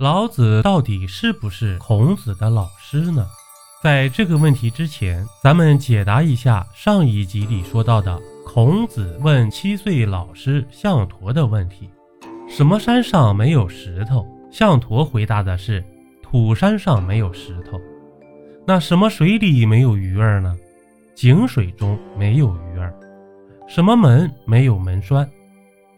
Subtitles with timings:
[0.00, 3.26] 老子到底是不是孔子的老师呢？
[3.82, 8.16] 在这个问题之前，咱们解答一下上一集里说到的
[8.46, 11.90] 孔子问七岁老师项陀的问题：
[12.48, 14.24] 什么山上没有石头？
[14.52, 15.84] 项陀回答的是：
[16.22, 17.76] 土山上没有石头。
[18.64, 20.56] 那什么水里没有鱼儿呢？
[21.16, 22.94] 井水中没有鱼儿。
[23.66, 25.28] 什么门没有门栓？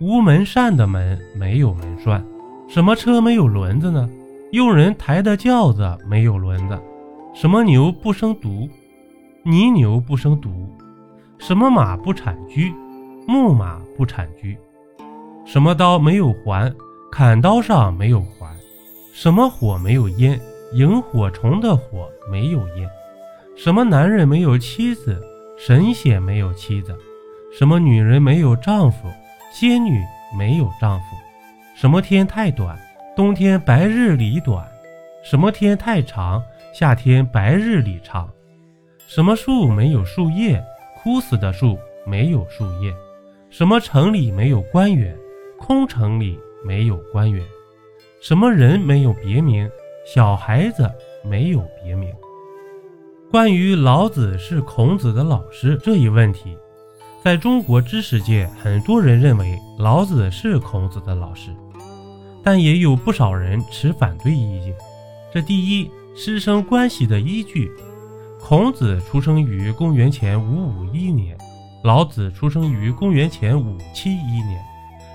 [0.00, 2.22] 无门扇的门没有门栓。
[2.68, 4.08] 什么车没有轮子呢？
[4.52, 6.78] 用人抬的轿子没有轮子。
[7.34, 8.68] 什么牛不生犊？
[9.42, 10.48] 泥牛不生犊。
[11.38, 12.74] 什么马不产驹？
[13.26, 14.56] 木马不产驹。
[15.44, 16.74] 什么刀没有环？
[17.12, 18.50] 砍刀上没有环。
[19.12, 20.40] 什么火没有烟？
[20.72, 22.90] 萤火虫的火没有烟，
[23.56, 25.22] 什么男人没有妻子？
[25.56, 26.94] 神仙没有妻子，
[27.56, 29.08] 什么女人没有丈夫？
[29.52, 30.02] 仙女
[30.36, 31.04] 没有丈夫，
[31.76, 32.74] 什么天太短？
[33.14, 34.66] 冬天白日里短，
[35.22, 36.42] 什么天太长？
[36.72, 38.30] 夏天白日里长，
[39.06, 40.64] 什么树没有树叶？
[40.96, 42.90] 枯死的树没有树叶，
[43.50, 45.14] 什么城里没有官员？
[45.58, 47.44] 空城里没有官员，
[48.22, 49.70] 什么人没有别名？
[50.06, 50.90] 小孩子
[51.22, 52.10] 没有别名。
[53.30, 56.56] 关于老子是孔子的老师这一问题，
[57.22, 61.54] 在中国知识界，很多人认为老子是孔子的老师，
[62.46, 64.72] 但也有不少人持反对意见。
[65.34, 67.68] 这第一，师生关系的依据：
[68.40, 71.36] 孔子出生于公元前五五一年，
[71.82, 74.62] 老子出生于公元前五七一年，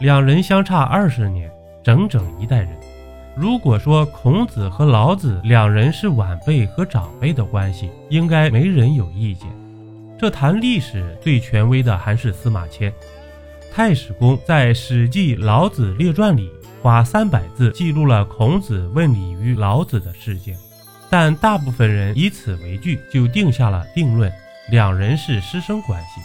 [0.00, 1.52] 两人相差二十年，
[1.84, 2.70] 整整一代人。
[3.36, 9.46] 如果说孔子和老子两人是晚辈和长辈的关系，应该没人有意见。
[10.18, 12.90] 这谈历史最权威的还是司马迁。
[13.70, 20.56] 太史公在《史记·老子列传》里花三百字记录了孔子问礼于老子的事件，
[21.10, 24.32] 但大部分人以此为据就定下了定论：
[24.70, 26.20] 两人是师生关系。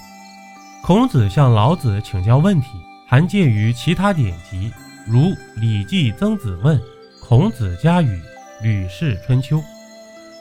[0.84, 2.68] 孔子向老子请教问题，
[3.08, 4.72] 还见于其他典籍，
[5.08, 5.20] 如
[5.56, 6.78] 《礼记·曾子问》。
[7.26, 8.22] 孔子家语、
[8.62, 9.64] 吕氏春秋，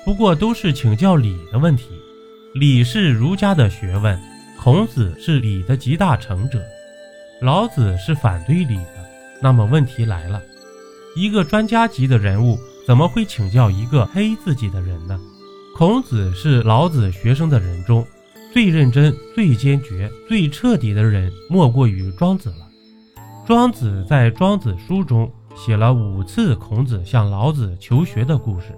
[0.05, 1.85] 不过都是请教礼的问题。
[2.55, 4.21] 礼是儒家的学问，
[4.59, 6.61] 孔子是礼的集大成者，
[7.41, 9.02] 老子是反对礼的。
[9.43, 10.41] 那么问题来了，
[11.17, 15.21] 一个专家级的人物怎么会请教一个黑自己的人呢？
[15.77, 18.07] 孔子是老子学生的人中
[18.53, 22.69] 最认真、最坚决、最彻底的人，莫过于庄子了。
[23.47, 25.31] 庄子在《庄子》书中。
[25.55, 28.69] 写了五次孔子向老子求学的故事，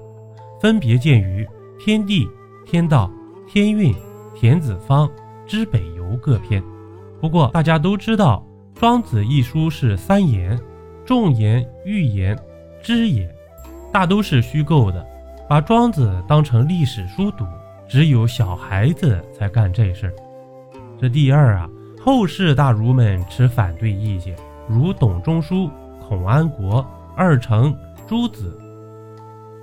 [0.60, 1.44] 分别见于
[1.78, 2.26] 《天地》
[2.66, 3.08] 《天道》
[3.52, 3.92] 《天运》
[4.34, 5.06] 《田子方》
[5.46, 6.60] 《知北游》各篇。
[7.20, 8.44] 不过大家都知道，
[8.75, 10.59] 《庄子》一书是三言：
[11.07, 12.37] 众言、寓言、
[12.83, 13.33] 知言，
[13.93, 15.07] 大都是虚构的。
[15.49, 17.47] 把庄子当成历史书读，
[17.89, 20.15] 只有小孩子才干这事儿。
[21.01, 21.71] 这第二啊，
[22.05, 24.37] 后世大儒们持反对意见，
[24.69, 25.71] 如董仲舒。
[26.06, 26.85] 孔安国、
[27.17, 27.75] 二程、
[28.06, 28.61] 朱子，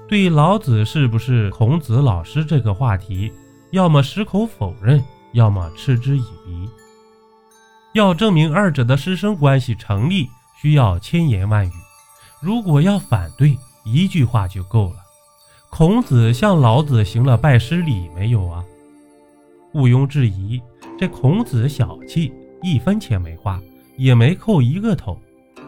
[0.08, 3.32] 对老子是不是孔子老师这个话题，
[3.70, 6.68] 要么矢口否认，要么嗤之以鼻。
[7.94, 10.30] 要证明二者的师生关系成立，
[10.62, 11.72] 需要千言万语。
[12.40, 14.98] 如果要反对，一句话就够了：
[15.70, 18.64] 孔子向老子行了拜师礼没有啊？
[19.74, 20.62] 毋庸置疑，
[20.98, 22.32] 这孔子小气，
[22.62, 23.60] 一分钱没花，
[23.98, 25.20] 也没叩一个头。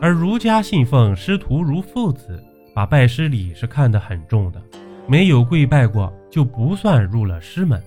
[0.02, 2.42] 而儒家信奉师徒如父子，
[2.74, 4.62] 把拜师礼是看得很重的，
[5.08, 7.82] 没有跪拜过就不算入了师门。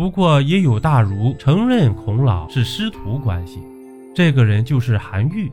[0.00, 3.58] 不过也有大儒承认孔老是师徒关系，
[4.14, 5.52] 这个人就是韩愈。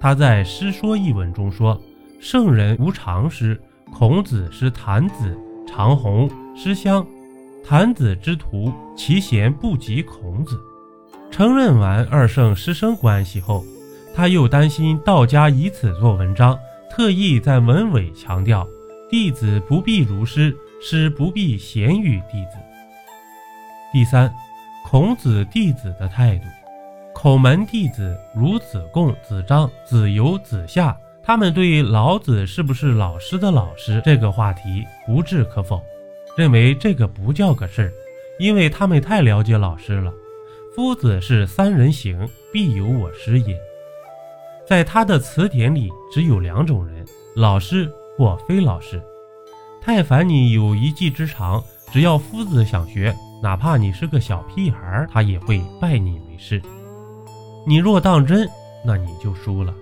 [0.00, 1.78] 他在《师说》一文中说
[2.18, 3.60] ：“圣人无常师，
[3.92, 5.38] 孔子师谭子、
[5.68, 6.26] 长虹、
[6.56, 7.06] 师襄。
[7.62, 10.58] 谭子之徒，其贤不及孔子。”
[11.30, 13.62] 承认完二圣师生关系后。
[14.14, 16.58] 他又担心道家以此做文章，
[16.90, 18.66] 特意在文尾强调
[19.10, 22.56] ：“弟子不必如师，师不必贤于弟子。”
[23.96, 24.30] 第三，
[24.84, 26.44] 孔子弟子的态度，
[27.14, 35.80] 孔门弟子如子贡、子张、子游、子夏，他们对老子是不是老师的老师这个话题不置可否，
[36.36, 37.92] 认为这个不叫个事儿，
[38.38, 40.12] 因为他们太了解老师了。
[40.74, 43.58] 夫子是三人行，必有我师也。
[44.68, 47.02] 在他的词典里，只有两种人：
[47.34, 49.02] 老师或非老师。
[49.80, 53.16] 太凡你有一技之长，只要夫子想学，
[53.46, 56.60] 哪怕你是个小屁孩，他也会拜你为师。
[57.64, 58.44] 你若当真，
[58.84, 59.72] 那你就输了。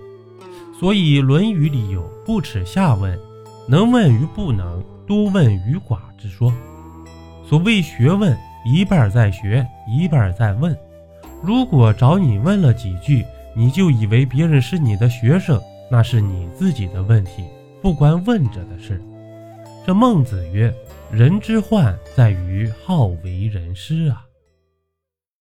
[0.79, 3.19] 所以《论语》里有“不耻下问，
[3.67, 6.53] 能问于不能，多问于寡”之说。
[7.43, 10.77] 所谓学问，一半在学，一半在问。
[11.41, 13.25] 如果找你问了几句，
[13.55, 15.59] 你就以为别人是你的学生，
[15.89, 17.43] 那是你自己的问题，
[17.81, 19.01] 不关问者的事。
[19.85, 20.73] 这孟子曰
[21.13, 24.24] ：“人之患在于好为人师啊。”